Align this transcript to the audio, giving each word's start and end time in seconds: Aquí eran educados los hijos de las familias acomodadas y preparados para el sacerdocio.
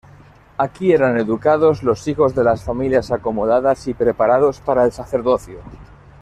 Aquí 0.57 0.93
eran 0.93 1.19
educados 1.19 1.83
los 1.83 2.07
hijos 2.07 2.33
de 2.33 2.43
las 2.43 2.63
familias 2.63 3.11
acomodadas 3.11 3.87
y 3.87 3.93
preparados 3.93 4.59
para 4.59 4.83
el 4.83 4.91
sacerdocio. 4.91 5.59